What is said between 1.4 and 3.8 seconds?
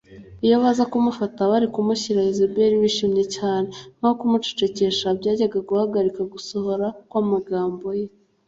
bari kumushyira Yezebeli bishimye cyane